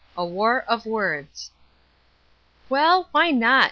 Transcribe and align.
A 0.17 0.25
WAR 0.25 0.61
OF 0.61 0.87
WORDS. 0.87 1.51
"Well, 2.69 3.07
why 3.11 3.29
not?" 3.29 3.59